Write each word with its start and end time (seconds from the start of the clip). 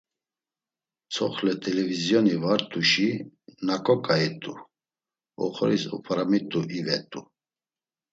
Tzoxle 1.11 1.53
t̆elevizyoni 1.61 2.35
var 2.43 2.61
t̆uşi 2.71 3.09
naǩo 3.65 3.95
ǩai 4.05 4.29
t̆u; 4.41 4.53
oxoris 5.43 5.83
op̌aramitu 5.95 6.59
ivet̆u. 6.79 7.21